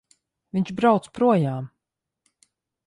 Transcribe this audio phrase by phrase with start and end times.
[0.57, 1.71] Viņš brauc projām!